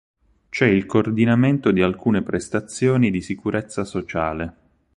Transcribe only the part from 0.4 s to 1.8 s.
C'è il coordinamento